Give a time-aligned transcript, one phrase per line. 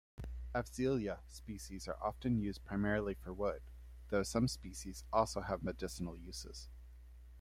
[0.55, 3.61] "Afzelia" species are used primarily for wood,
[4.09, 6.69] though some species also have medicinal uses.